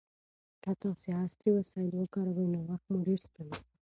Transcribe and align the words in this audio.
که 0.63 0.71
تاسي 0.81 1.09
عصري 1.21 1.49
وسایل 1.53 1.91
وکاروئ 1.97 2.45
نو 2.53 2.59
وخت 2.69 2.85
مو 2.91 2.99
ډېر 3.07 3.19
سپمېږي. 3.25 3.63